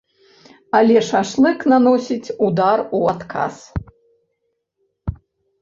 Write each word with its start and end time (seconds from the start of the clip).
Але 0.77 0.97
шашлык 1.09 1.59
наносіць 1.73 2.33
удар 2.47 2.77
у 3.01 3.03
адказ. 3.13 3.55